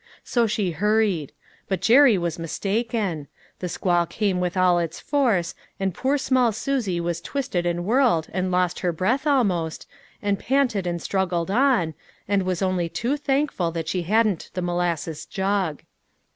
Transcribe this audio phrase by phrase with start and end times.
[0.23, 1.31] So she hurried;
[1.69, 3.27] but Jerry was mistaken.
[3.59, 8.27] The squall came with all its force, and poor small Susie was twisted and whirled
[8.33, 9.29] and lost her TOO GOOD TO BE TRUE.
[9.29, 9.87] 893 breath almost,
[10.23, 11.93] and panted and struggled on,
[12.27, 15.83] and was only too thankful that she hadn't the molas ses jug.